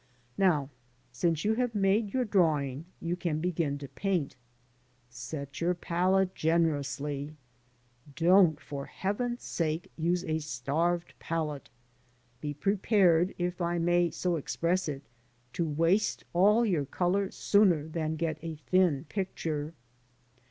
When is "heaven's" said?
8.87-9.43